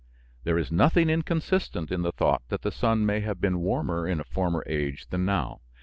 [0.45, 4.19] There is nothing inconsistent in the thought that the sun may have been warmer in
[4.19, 5.61] a former age than now.